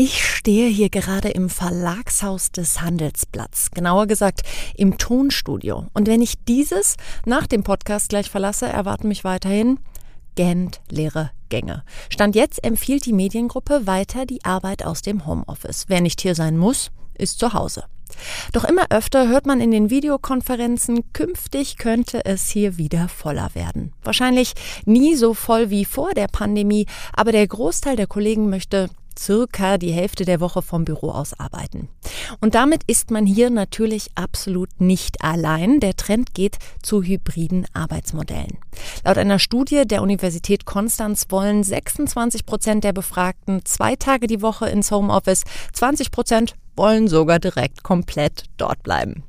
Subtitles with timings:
[0.00, 4.42] Ich stehe hier gerade im Verlagshaus des Handelsblatts, genauer gesagt
[4.76, 5.88] im Tonstudio.
[5.92, 6.94] Und wenn ich dieses
[7.26, 9.80] nach dem Podcast gleich verlasse, erwarten mich weiterhin
[10.36, 11.82] gähnend leere Gänge.
[12.10, 15.86] Stand jetzt empfiehlt die Mediengruppe weiter die Arbeit aus dem Homeoffice.
[15.88, 17.82] Wer nicht hier sein muss, ist zu Hause.
[18.52, 23.92] Doch immer öfter hört man in den Videokonferenzen, künftig könnte es hier wieder voller werden.
[24.04, 24.52] Wahrscheinlich
[24.84, 29.90] nie so voll wie vor der Pandemie, aber der Großteil der Kollegen möchte circa die
[29.90, 31.88] Hälfte der Woche vom Büro aus arbeiten.
[32.40, 35.80] Und damit ist man hier natürlich absolut nicht allein.
[35.80, 38.58] Der Trend geht zu hybriden Arbeitsmodellen.
[39.04, 44.68] Laut einer Studie der Universität Konstanz wollen 26 Prozent der Befragten zwei Tage die Woche
[44.68, 49.24] ins Homeoffice, 20 Prozent wollen sogar direkt komplett dort bleiben.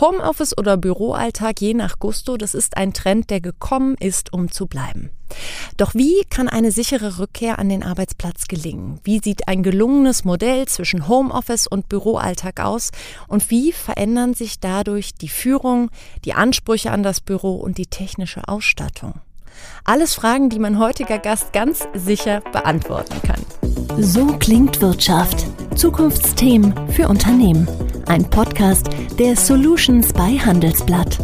[0.00, 4.66] Homeoffice oder Büroalltag je nach Gusto, das ist ein Trend, der gekommen ist, um zu
[4.66, 5.10] bleiben.
[5.76, 9.00] Doch wie kann eine sichere Rückkehr an den Arbeitsplatz gelingen?
[9.04, 12.90] Wie sieht ein gelungenes Modell zwischen Homeoffice und Büroalltag aus?
[13.26, 15.90] Und wie verändern sich dadurch die Führung,
[16.24, 19.14] die Ansprüche an das Büro und die technische Ausstattung?
[19.84, 23.44] Alles Fragen, die mein heutiger Gast ganz sicher beantworten kann.
[24.02, 25.46] So klingt Wirtschaft.
[25.76, 27.68] Zukunftsthemen für Unternehmen.
[28.06, 28.88] Ein Podcast
[29.18, 31.18] der Solutions bei Handelsblatt.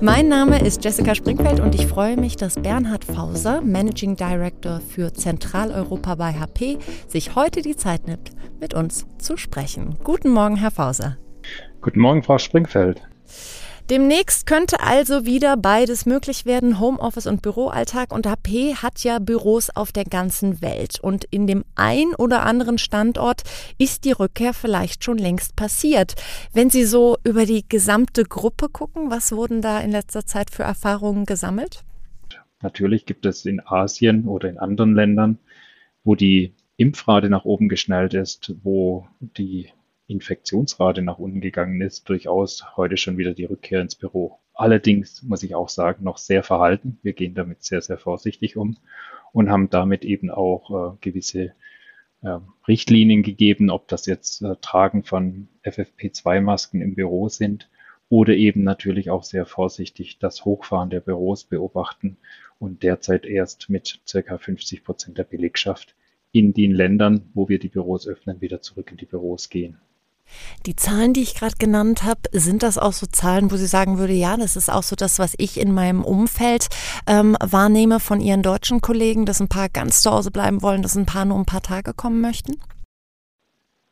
[0.00, 5.12] Mein Name ist Jessica Springfeld und ich freue mich, dass Bernhard Fauser, Managing Director für
[5.12, 9.96] Zentraleuropa bei HP, sich heute die Zeit nimmt, mit uns zu sprechen.
[10.04, 11.18] Guten Morgen, Herr Fauser.
[11.80, 13.02] Guten Morgen, Frau Springfeld.
[13.88, 18.12] Demnächst könnte also wieder beides möglich werden, Homeoffice und Büroalltag.
[18.12, 20.98] Und HP hat ja Büros auf der ganzen Welt.
[20.98, 23.42] Und in dem ein oder anderen Standort
[23.78, 26.16] ist die Rückkehr vielleicht schon längst passiert.
[26.52, 30.64] Wenn Sie so über die gesamte Gruppe gucken, was wurden da in letzter Zeit für
[30.64, 31.84] Erfahrungen gesammelt?
[32.62, 35.38] Natürlich gibt es in Asien oder in anderen Ländern,
[36.02, 39.70] wo die Impfrate nach oben geschnellt ist, wo die
[40.08, 44.38] Infektionsrate nach unten gegangen ist, durchaus heute schon wieder die Rückkehr ins Büro.
[44.54, 46.98] Allerdings muss ich auch sagen, noch sehr verhalten.
[47.02, 48.76] Wir gehen damit sehr, sehr vorsichtig um
[49.32, 51.52] und haben damit eben auch äh, gewisse
[52.22, 57.68] äh, Richtlinien gegeben, ob das jetzt äh, Tragen von FFP2-Masken im Büro sind
[58.08, 62.16] oder eben natürlich auch sehr vorsichtig das Hochfahren der Büros beobachten
[62.58, 65.94] und derzeit erst mit circa 50 Prozent der Belegschaft
[66.32, 69.78] in den Ländern, wo wir die Büros öffnen, wieder zurück in die Büros gehen.
[70.66, 73.98] Die Zahlen, die ich gerade genannt habe, sind das auch so Zahlen, wo Sie sagen
[73.98, 76.68] würde, ja, das ist auch so das, was ich in meinem Umfeld
[77.06, 80.96] ähm, wahrnehme von Ihren deutschen Kollegen, dass ein paar ganz zu Hause bleiben wollen, dass
[80.96, 82.56] ein paar nur ein paar Tage kommen möchten?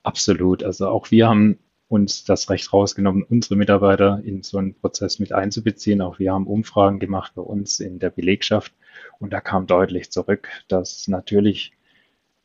[0.02, 0.62] Absolut.
[0.62, 1.58] Also auch wir haben
[1.88, 6.00] uns das Recht rausgenommen, unsere Mitarbeiter in so einen Prozess mit einzubeziehen.
[6.00, 8.72] Auch wir haben Umfragen gemacht bei uns in der Belegschaft
[9.18, 11.72] und da kam deutlich zurück, dass natürlich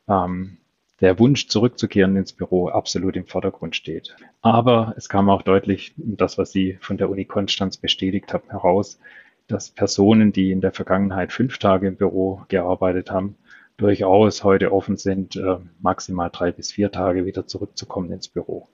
[0.07, 0.57] ähm,
[1.01, 4.15] der Wunsch zurückzukehren ins Büro absolut im Vordergrund steht.
[4.41, 8.99] Aber es kam auch deutlich das, was Sie von der Uni Konstanz bestätigt haben, heraus,
[9.47, 13.35] dass Personen, die in der Vergangenheit fünf Tage im Büro gearbeitet haben,
[13.77, 18.67] durchaus heute offen sind, äh, maximal drei bis vier Tage wieder zurückzukommen ins Büro.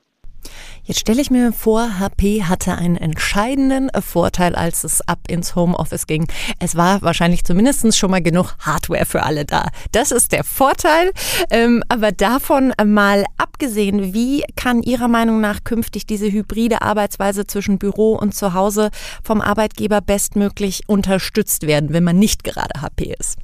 [0.84, 6.06] Jetzt stelle ich mir vor, HP hatte einen entscheidenden Vorteil, als es ab ins Homeoffice
[6.06, 6.28] ging.
[6.60, 9.70] Es war wahrscheinlich zumindest schon mal genug Hardware für alle da.
[9.92, 11.12] Das ist der Vorteil.
[11.50, 17.80] Ähm, aber davon mal abgesehen, wie kann Ihrer Meinung nach künftig diese hybride Arbeitsweise zwischen
[17.80, 18.92] Büro und Zuhause
[19.24, 23.38] vom Arbeitgeber bestmöglich unterstützt werden, wenn man nicht gerade HP ist?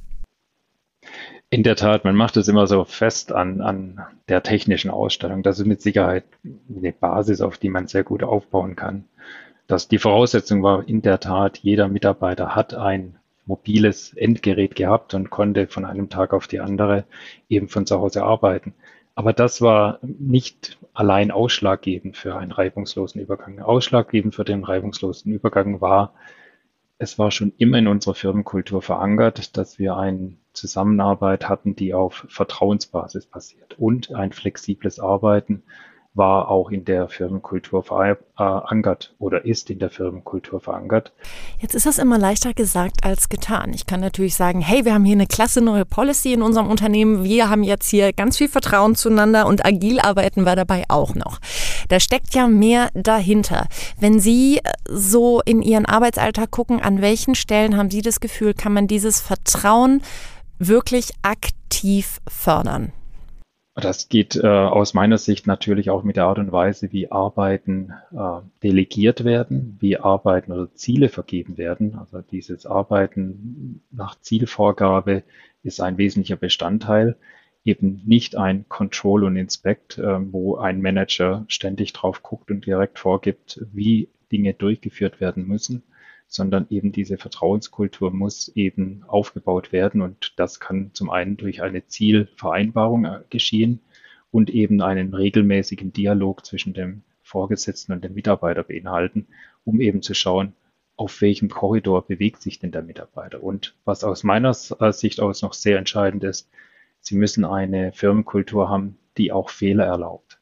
[1.52, 5.42] In der Tat, man macht es immer so fest an, an der technischen Ausstattung.
[5.42, 9.04] Das ist mit Sicherheit eine Basis, auf die man sehr gut aufbauen kann.
[9.66, 15.28] Dass die Voraussetzung war in der Tat, jeder Mitarbeiter hat ein mobiles Endgerät gehabt und
[15.28, 17.04] konnte von einem Tag auf die andere
[17.50, 18.72] eben von zu Hause arbeiten.
[19.14, 23.60] Aber das war nicht allein ausschlaggebend für einen reibungslosen Übergang.
[23.60, 26.14] Ausschlaggebend für den reibungslosen Übergang war,
[26.96, 32.26] es war schon immer in unserer Firmenkultur verankert, dass wir eine Zusammenarbeit hatten, die auf
[32.28, 35.62] Vertrauensbasis basiert und ein flexibles Arbeiten
[36.14, 41.12] war auch in der Firmenkultur verankert oder ist in der Firmenkultur verankert.
[41.58, 43.72] Jetzt ist das immer leichter gesagt als getan.
[43.72, 47.24] Ich kann natürlich sagen, hey, wir haben hier eine klasse neue Policy in unserem Unternehmen.
[47.24, 51.38] Wir haben jetzt hier ganz viel Vertrauen zueinander und agil arbeiten wir dabei auch noch.
[51.88, 53.66] Da steckt ja mehr dahinter.
[53.98, 54.60] Wenn Sie
[54.90, 59.22] so in Ihren Arbeitsalltag gucken, an welchen Stellen haben Sie das Gefühl, kann man dieses
[59.22, 60.02] Vertrauen
[60.68, 62.92] wirklich aktiv fördern?
[63.74, 67.92] Das geht äh, aus meiner Sicht natürlich auch mit der Art und Weise, wie Arbeiten
[68.12, 71.96] äh, delegiert werden, wie Arbeiten oder Ziele vergeben werden.
[71.98, 75.22] Also dieses Arbeiten nach Zielvorgabe
[75.62, 77.16] ist ein wesentlicher Bestandteil.
[77.64, 82.98] eben nicht ein Control und Inspect, äh, wo ein Manager ständig drauf guckt und direkt
[82.98, 85.82] vorgibt, wie Dinge durchgeführt werden müssen,
[86.32, 91.86] sondern eben diese Vertrauenskultur muss eben aufgebaut werden und das kann zum einen durch eine
[91.86, 93.80] Zielvereinbarung äh, geschehen
[94.30, 99.26] und eben einen regelmäßigen Dialog zwischen dem Vorgesetzten und dem Mitarbeiter beinhalten,
[99.64, 100.54] um eben zu schauen,
[100.96, 103.42] auf welchem Korridor bewegt sich denn der Mitarbeiter.
[103.42, 106.48] Und was aus meiner Sicht aus noch sehr entscheidend ist,
[107.00, 110.38] Sie müssen eine Firmenkultur haben, die auch Fehler erlaubt.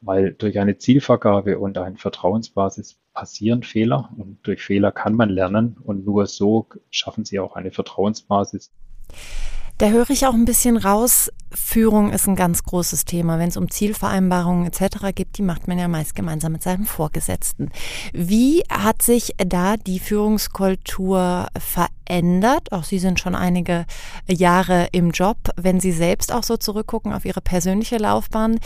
[0.00, 5.76] Weil durch eine Zielvergabe und eine Vertrauensbasis passieren Fehler und durch Fehler kann man lernen
[5.82, 8.72] und nur so schaffen Sie auch eine Vertrauensbasis.
[9.78, 13.38] Da höre ich auch ein bisschen raus, Führung ist ein ganz großes Thema.
[13.38, 15.14] Wenn es um Zielvereinbarungen etc.
[15.14, 17.70] geht, die macht man ja meist gemeinsam mit seinem Vorgesetzten.
[18.12, 22.72] Wie hat sich da die Führungskultur verändert?
[22.72, 23.86] Auch Sie sind schon einige
[24.26, 25.38] Jahre im Job.
[25.54, 28.58] Wenn Sie selbst auch so zurückgucken auf Ihre persönliche Laufbahn,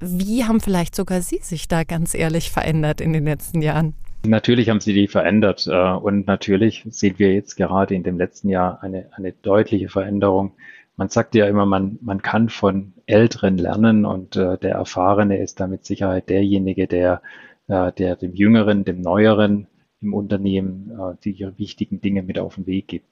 [0.00, 3.94] wie haben vielleicht sogar Sie sich da ganz ehrlich verändert in den letzten Jahren?
[4.26, 8.48] Natürlich haben sie die verändert äh, und natürlich sehen wir jetzt gerade in dem letzten
[8.48, 10.52] Jahr eine, eine deutliche Veränderung.
[10.96, 15.60] Man sagt ja immer, man, man kann von Älteren lernen und äh, der Erfahrene ist
[15.60, 17.22] da mit Sicherheit derjenige, der,
[17.68, 19.68] äh, der dem Jüngeren, dem Neueren
[20.00, 20.92] im Unternehmen
[21.24, 23.06] die wichtigen Dinge mit auf den Weg gibt.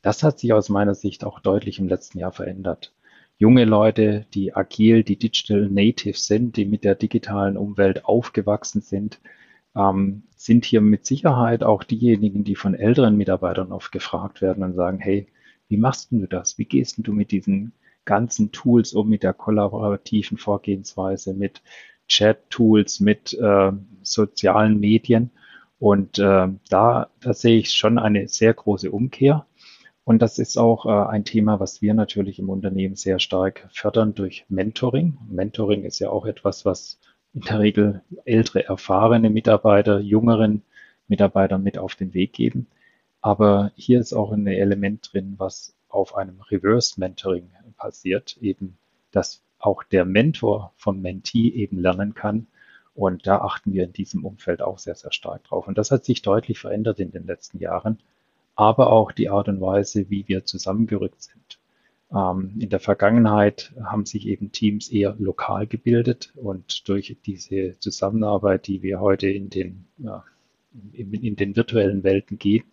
[0.00, 2.94] Das hat sich aus meiner Sicht auch deutlich im letzten Jahr verändert.
[3.36, 9.20] Junge Leute, die agil, die digital native sind, die mit der digitalen Umwelt aufgewachsen sind,
[9.76, 14.74] ähm, sind hier mit Sicherheit auch diejenigen, die von älteren Mitarbeitern oft gefragt werden und
[14.74, 15.28] sagen, hey,
[15.68, 16.58] wie machst du das?
[16.58, 17.72] Wie gehst du mit diesen
[18.04, 21.62] ganzen Tools um, mit der kollaborativen Vorgehensweise, mit
[22.08, 23.72] Chat-Tools, mit äh,
[24.02, 25.30] sozialen Medien?
[25.78, 29.46] Und äh, da, da sehe ich schon eine sehr große Umkehr.
[30.04, 34.14] Und das ist auch äh, ein Thema, was wir natürlich im Unternehmen sehr stark fördern
[34.14, 35.18] durch Mentoring.
[35.30, 36.98] Mentoring ist ja auch etwas, was
[37.34, 40.62] in der Regel ältere, erfahrene Mitarbeiter, jüngeren
[41.08, 42.66] Mitarbeitern mit auf den Weg geben.
[43.20, 48.76] Aber hier ist auch ein Element drin, was auf einem Reverse Mentoring passiert, eben,
[49.10, 52.46] dass auch der Mentor vom Mentee eben lernen kann.
[52.94, 55.68] Und da achten wir in diesem Umfeld auch sehr, sehr stark drauf.
[55.68, 57.98] Und das hat sich deutlich verändert in den letzten Jahren,
[58.56, 61.49] aber auch die Art und Weise, wie wir zusammengerückt sind.
[62.12, 68.66] Ähm, in der Vergangenheit haben sich eben Teams eher lokal gebildet und durch diese Zusammenarbeit,
[68.66, 69.86] die wir heute in den,
[70.92, 72.64] in, den virtuellen Welten gehen,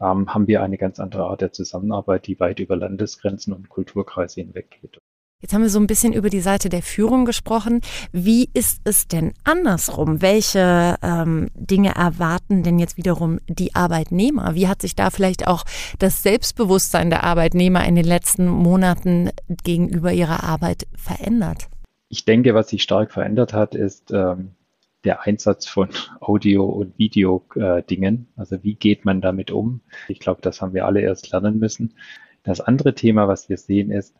[0.00, 4.40] ähm, haben wir eine ganz andere Art der Zusammenarbeit, die weit über Landesgrenzen und Kulturkreise
[4.40, 5.00] hinweg geht.
[5.42, 7.80] Jetzt haben wir so ein bisschen über die Seite der Führung gesprochen.
[8.12, 10.22] Wie ist es denn andersrum?
[10.22, 14.54] Welche ähm, Dinge erwarten denn jetzt wiederum die Arbeitnehmer?
[14.54, 15.64] Wie hat sich da vielleicht auch
[15.98, 19.30] das Selbstbewusstsein der Arbeitnehmer in den letzten Monaten
[19.64, 21.66] gegenüber ihrer Arbeit verändert?
[22.08, 24.52] Ich denke, was sich stark verändert hat, ist ähm,
[25.02, 25.88] der Einsatz von
[26.20, 28.28] Audio- und Video-Dingen.
[28.36, 29.80] Äh, also wie geht man damit um?
[30.06, 31.94] Ich glaube, das haben wir alle erst lernen müssen.
[32.44, 34.14] Das andere Thema, was wir sehen, ist,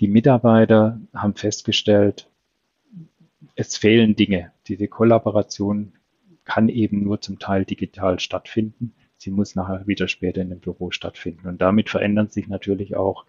[0.00, 2.28] die Mitarbeiter haben festgestellt,
[3.54, 4.52] es fehlen Dinge.
[4.66, 5.92] Diese Kollaboration
[6.44, 8.94] kann eben nur zum Teil digital stattfinden.
[9.16, 11.48] Sie muss nachher wieder später in dem Büro stattfinden.
[11.48, 13.24] Und damit verändern sich natürlich auch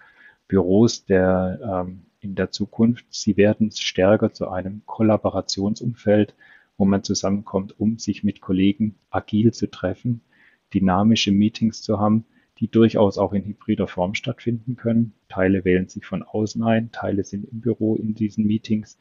[0.47, 3.05] Büros der, ähm, in der Zukunft.
[3.09, 6.35] Sie werden stärker zu einem Kollaborationsumfeld,
[6.77, 10.21] wo man zusammenkommt, um sich mit Kollegen agil zu treffen,
[10.73, 12.25] dynamische Meetings zu haben,
[12.59, 15.13] die durchaus auch in hybrider Form stattfinden können.
[15.27, 18.97] Teile wählen sich von außen ein, Teile sind im Büro in diesen Meetings.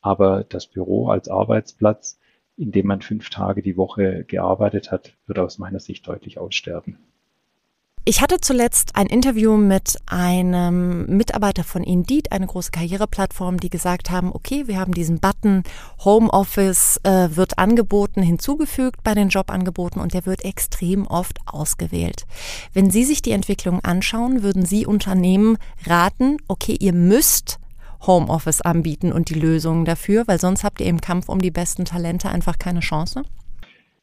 [0.00, 2.18] Aber das Büro als Arbeitsplatz,
[2.56, 6.98] in dem man fünf Tage die Woche gearbeitet hat, wird aus meiner Sicht deutlich aussterben.
[8.06, 14.08] Ich hatte zuletzt ein Interview mit einem Mitarbeiter von Indeed, eine große Karriereplattform, die gesagt
[14.10, 15.64] haben, okay, wir haben diesen Button
[16.02, 22.24] Homeoffice äh, wird angeboten, hinzugefügt bei den Jobangeboten und der wird extrem oft ausgewählt.
[22.72, 27.58] Wenn Sie sich die Entwicklung anschauen, würden Sie Unternehmen raten, okay, ihr müsst
[28.06, 31.84] Homeoffice anbieten und die Lösungen dafür, weil sonst habt ihr im Kampf um die besten
[31.84, 33.24] Talente einfach keine Chance?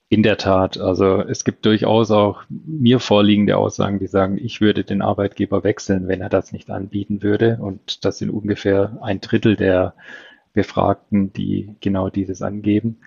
[0.09, 4.85] In der Tat, also es gibt durchaus auch mir vorliegende Aussagen, die sagen, ich würde
[4.85, 7.57] den Arbeitgeber wechseln, wenn er das nicht anbieten würde.
[7.61, 9.95] Und das sind ungefähr ein Drittel der
[10.53, 12.99] Befragten, die genau dieses angeben.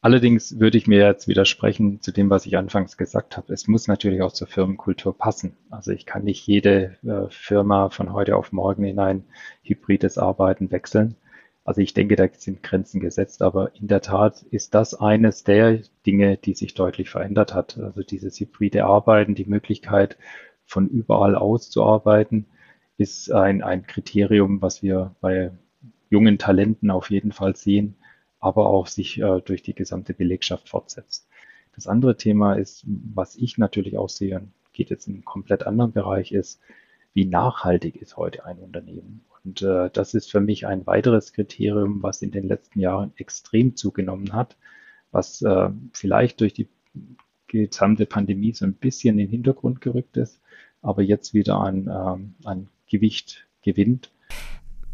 [0.00, 3.52] Allerdings würde ich mir jetzt widersprechen zu dem, was ich anfangs gesagt habe.
[3.52, 5.56] Es muss natürlich auch zur Firmenkultur passen.
[5.68, 9.24] Also ich kann nicht jede äh, Firma von heute auf morgen in ein
[9.62, 11.16] hybrides Arbeiten wechseln.
[11.66, 15.80] Also ich denke, da sind Grenzen gesetzt, aber in der Tat ist das eines der
[16.06, 17.76] Dinge, die sich deutlich verändert hat.
[17.76, 20.16] Also dieses hybride Arbeiten, die Möglichkeit,
[20.64, 22.46] von überall aus zu arbeiten,
[22.98, 25.50] ist ein, ein Kriterium, was wir bei
[26.08, 27.96] jungen Talenten auf jeden Fall sehen,
[28.38, 31.28] aber auch sich äh, durch die gesamte Belegschaft fortsetzt.
[31.74, 35.66] Das andere Thema ist, was ich natürlich auch sehe, und geht jetzt in einen komplett
[35.66, 36.60] anderen Bereich, ist,
[37.16, 39.24] wie nachhaltig ist heute ein Unternehmen?
[39.42, 43.74] Und äh, das ist für mich ein weiteres Kriterium, was in den letzten Jahren extrem
[43.74, 44.58] zugenommen hat,
[45.12, 46.68] was äh, vielleicht durch die
[47.46, 50.42] gesamte Pandemie so ein bisschen in den Hintergrund gerückt ist,
[50.82, 54.10] aber jetzt wieder an, ähm, an Gewicht gewinnt.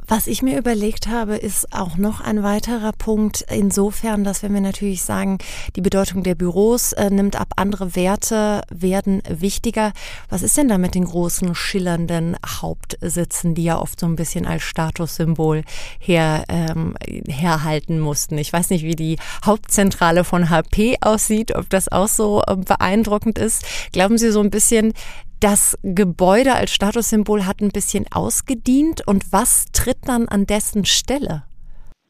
[0.08, 4.60] Was ich mir überlegt habe, ist auch noch ein weiterer Punkt insofern, dass wenn wir
[4.60, 5.38] natürlich sagen,
[5.76, 9.92] die Bedeutung der Büros äh, nimmt ab, andere Werte werden wichtiger.
[10.28, 14.44] Was ist denn da mit den großen schillernden Hauptsitzen, die ja oft so ein bisschen
[14.44, 15.62] als Statussymbol
[16.00, 16.96] her, ähm,
[17.28, 18.38] herhalten mussten?
[18.38, 23.38] Ich weiß nicht, wie die Hauptzentrale von HP aussieht, ob das auch so äh, beeindruckend
[23.38, 23.64] ist.
[23.92, 24.94] Glauben Sie so ein bisschen,
[25.42, 31.42] das Gebäude als Statussymbol hat ein bisschen ausgedient und was tritt dann an dessen Stelle?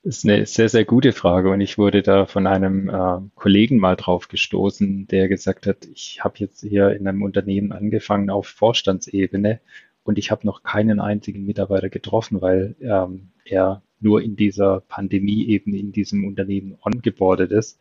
[0.05, 3.79] Das ist eine sehr, sehr gute Frage und ich wurde da von einem äh, Kollegen
[3.79, 8.49] mal drauf gestoßen, der gesagt hat, ich habe jetzt hier in einem Unternehmen angefangen auf
[8.49, 9.61] Vorstandsebene
[10.03, 15.47] und ich habe noch keinen einzigen Mitarbeiter getroffen, weil ähm, er nur in dieser Pandemie
[15.47, 17.79] eben in diesem Unternehmen ongeboardet ist.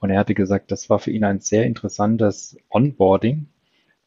[0.00, 3.46] Und er hatte gesagt, das war für ihn ein sehr interessantes Onboarding,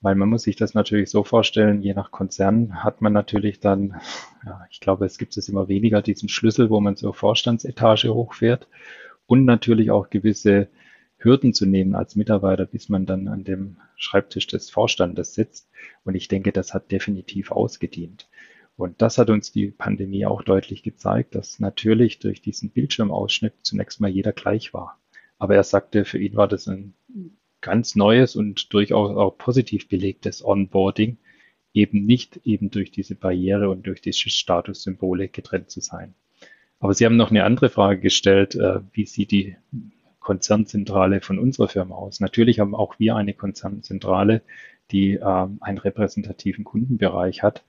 [0.01, 4.01] weil man muss sich das natürlich so vorstellen, je nach Konzern hat man natürlich dann,
[4.46, 8.67] ja, ich glaube, es gibt es immer weniger, diesen Schlüssel, wo man zur Vorstandsetage hochfährt
[9.27, 10.67] und natürlich auch gewisse
[11.17, 15.70] Hürden zu nehmen als Mitarbeiter, bis man dann an dem Schreibtisch des Vorstandes sitzt.
[16.03, 18.27] Und ich denke, das hat definitiv ausgedient.
[18.75, 24.01] Und das hat uns die Pandemie auch deutlich gezeigt, dass natürlich durch diesen Bildschirmausschnitt zunächst
[24.01, 25.00] mal jeder gleich war.
[25.38, 26.96] Aber er sagte, für ihn war das ein
[27.62, 31.18] ganz neues und durchaus auch positiv belegtes Onboarding,
[31.74, 36.13] eben nicht eben durch diese Barriere und durch diese Statussymbole getrennt zu sein.
[36.80, 39.56] Aber Sie haben noch eine andere Frage gestellt, äh, wie sieht die
[40.20, 42.20] Konzernzentrale von unserer Firma aus?
[42.20, 44.41] Natürlich haben auch wir eine Konzernzentrale,
[44.91, 47.63] die ähm, einen repräsentativen Kundenbereich hat,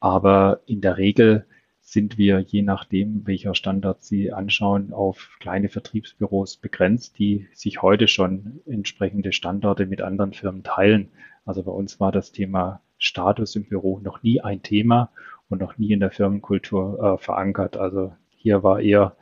[0.00, 1.46] aber in der Regel
[1.92, 8.08] sind wir, je nachdem, welcher Standard Sie anschauen, auf kleine Vertriebsbüros begrenzt, die sich heute
[8.08, 11.10] schon entsprechende Standorte mit anderen Firmen teilen.
[11.44, 15.10] Also bei uns war das Thema Status im Büro noch nie ein Thema
[15.50, 17.76] und noch nie in der Firmenkultur äh, verankert.
[17.76, 19.14] Also hier war eher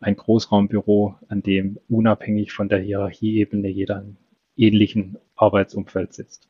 [0.00, 4.16] ein Großraumbüro, an dem unabhängig von der Hierarchieebene jeder in
[4.56, 6.48] ähnlichen Arbeitsumfeld sitzt.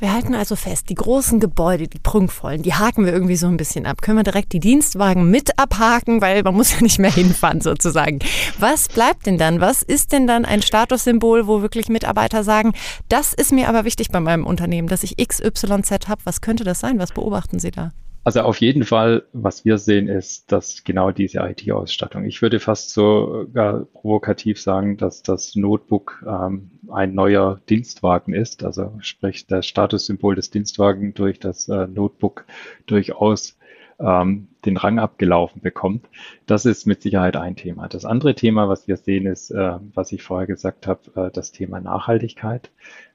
[0.00, 3.56] Wir halten also fest, die großen Gebäude, die prunkvollen, die haken wir irgendwie so ein
[3.56, 4.00] bisschen ab.
[4.00, 8.20] Können wir direkt die Dienstwagen mit abhaken, weil man muss ja nicht mehr hinfahren sozusagen.
[8.60, 9.60] Was bleibt denn dann?
[9.60, 12.74] Was ist denn dann ein Statussymbol, wo wirklich Mitarbeiter sagen,
[13.08, 16.20] das ist mir aber wichtig bei meinem Unternehmen, dass ich XYZ habe.
[16.22, 17.00] Was könnte das sein?
[17.00, 17.90] Was beobachten Sie da?
[18.28, 22.26] Also auf jeden Fall, was wir sehen, ist, dass genau diese IT-Ausstattung.
[22.26, 28.64] Ich würde fast sogar provokativ sagen, dass das Notebook ähm, ein neuer Dienstwagen ist.
[28.64, 32.44] Also sprich, das Statussymbol des Dienstwagen durch das äh, Notebook
[32.84, 33.56] durchaus
[33.98, 36.06] ähm, den Rang abgelaufen bekommt.
[36.44, 37.88] Das ist mit Sicherheit ein Thema.
[37.88, 41.50] Das andere Thema, was wir sehen, ist, äh, was ich vorher gesagt habe, äh, das
[41.50, 42.70] Thema Nachhaltigkeit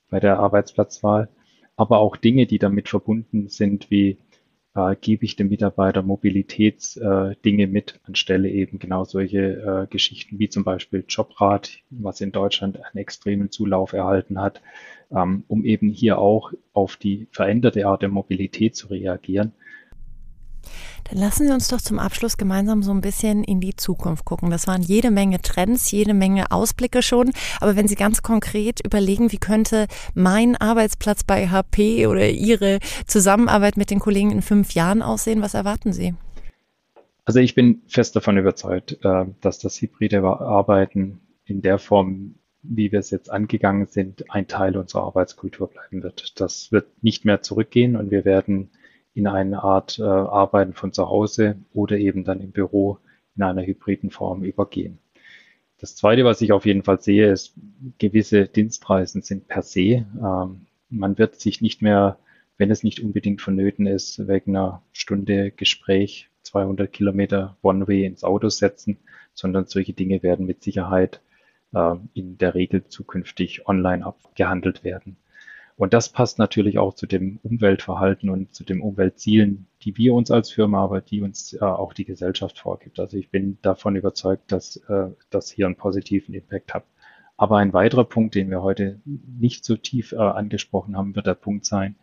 [0.10, 1.30] bei der Arbeitsplatzwahl,
[1.76, 4.18] aber auch Dinge, die damit verbunden sind, wie
[4.76, 10.50] äh, gebe ich dem Mitarbeiter Mobilitätsdinge äh, mit, anstelle eben genau solche äh, Geschichten wie
[10.50, 14.62] zum Beispiel Jobrat, was in Deutschland einen extremen Zulauf erhalten hat,
[15.12, 19.54] ähm, um eben hier auch auf die veränderte Art der Mobilität zu reagieren
[21.10, 24.50] dann lassen Sie uns doch zum Abschluss gemeinsam so ein bisschen in die Zukunft gucken.
[24.50, 27.32] Das waren jede Menge Trends, jede Menge Ausblicke schon.
[27.60, 33.78] Aber wenn Sie ganz konkret überlegen, wie könnte mein Arbeitsplatz bei HP oder Ihre Zusammenarbeit
[33.78, 36.14] mit den Kollegen in fünf Jahren aussehen, was erwarten Sie?
[37.26, 42.92] Also ich bin fest davon überzeugt, äh, dass das hybride Arbeiten in der Form, wie
[42.92, 46.40] wir es jetzt angegangen sind, ein Teil unserer Arbeitskultur bleiben wird.
[46.40, 48.72] Das wird nicht mehr zurückgehen und wir werden
[49.14, 53.00] in eine Art äh, Arbeiten von zu Hause oder eben dann im Büro
[53.36, 55.00] in einer hybriden Form übergehen.
[55.80, 57.56] Das Zweite, was ich auf jeden Fall sehe, ist,
[57.98, 60.06] gewisse Dienstreisen sind per se.
[60.22, 62.18] Ähm, man wird sich nicht mehr,
[62.58, 68.50] wenn es nicht unbedingt vonnöten ist, wegen einer Stunde Gespräch 200 Kilometer One-Way ins Auto
[68.50, 68.98] setzen,
[69.34, 71.22] sondern solche Dinge werden mit Sicherheit
[71.74, 75.18] äh, in der Regel zukünftig online abgehandelt werden.
[75.76, 80.30] Und das passt natürlich auch zu dem Umweltverhalten und zu den Umweltzielen, die wir uns
[80.30, 83.00] als Firma, aber die uns äh, auch die Gesellschaft vorgibt.
[83.00, 86.86] Also ich bin davon überzeugt, dass äh, das hier einen positiven Impact hat.
[87.38, 91.34] Aber ein weiterer Punkt, den wir heute nicht so tief äh, angesprochen haben, wird der
[91.34, 91.96] Punkt sein,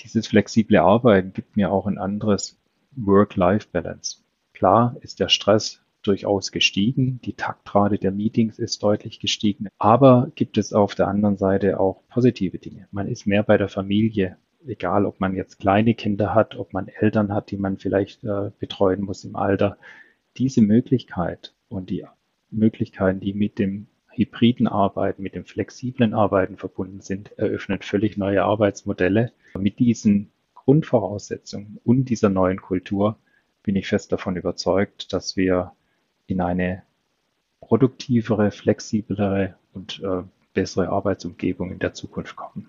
[0.00, 2.58] dieses flexible Arbeiten gibt mir auch ein anderes
[2.96, 4.18] Work-Life-Balance.
[4.52, 10.58] Klar ist der Stress durchaus gestiegen, die Taktrate der Meetings ist deutlich gestiegen, aber gibt
[10.58, 12.88] es auf der anderen Seite auch positive Dinge.
[12.90, 14.36] Man ist mehr bei der Familie,
[14.66, 18.50] egal ob man jetzt kleine Kinder hat, ob man Eltern hat, die man vielleicht äh,
[18.58, 19.78] betreuen muss im Alter.
[20.36, 22.04] Diese Möglichkeit und die
[22.50, 28.42] Möglichkeiten, die mit dem hybriden Arbeiten, mit dem flexiblen Arbeiten verbunden sind, eröffnet völlig neue
[28.42, 29.32] Arbeitsmodelle.
[29.58, 33.18] Mit diesen Grundvoraussetzungen und dieser neuen Kultur
[33.62, 35.72] bin ich fest davon überzeugt, dass wir
[36.26, 36.82] in eine
[37.60, 40.22] produktivere, flexiblere und äh,
[40.54, 42.68] bessere Arbeitsumgebung in der Zukunft kommen.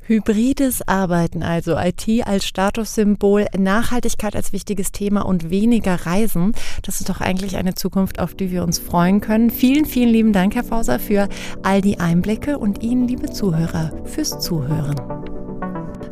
[0.00, 6.52] Hybrides Arbeiten, also IT als Statussymbol, Nachhaltigkeit als wichtiges Thema und weniger Reisen.
[6.82, 9.50] Das ist doch eigentlich eine Zukunft, auf die wir uns freuen können.
[9.50, 11.28] Vielen, vielen lieben Dank, Herr Fauser, für
[11.62, 14.94] all die Einblicke und Ihnen, liebe Zuhörer, fürs Zuhören.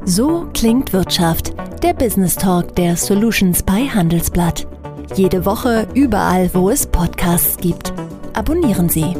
[0.04, 4.66] So klingt Wirtschaft, der Business Talk der Solutions bei Handelsblatt.
[5.14, 7.92] Jede Woche überall, wo es Podcasts gibt.
[8.32, 9.14] Abonnieren Sie.